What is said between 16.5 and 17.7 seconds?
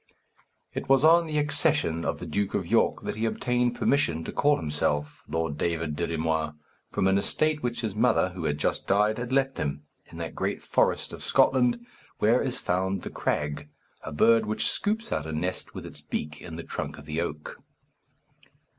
the trunk of the oak.